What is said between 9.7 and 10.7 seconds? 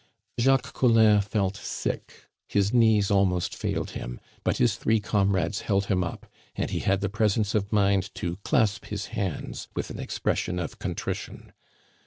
with an expression